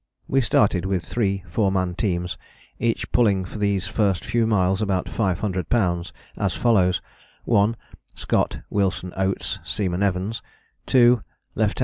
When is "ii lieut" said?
10.91-11.79